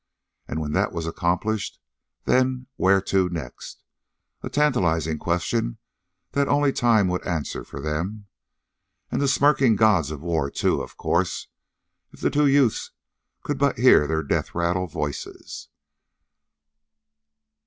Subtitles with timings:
[0.47, 1.79] And when that was accomplished,
[2.25, 3.83] then where to next?
[4.41, 5.77] A tantalizing question
[6.31, 8.25] that only time would answer for them.
[9.11, 11.49] And the smirking gods of war, too, of course,
[12.11, 12.89] if the two youths
[13.43, 15.69] could but hear their death rattle voices!